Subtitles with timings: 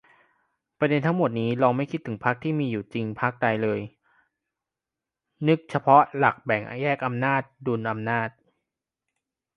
[0.79, 3.79] ประเด็นทั้งหมดนี้ ลองไม่คิดถึงพรรคที่มีอยู่จริงพรรคใดเลย
[5.47, 8.29] นึกเฉพาะหลักแบ่งแยกอำนาจ-ดุลอำนาจ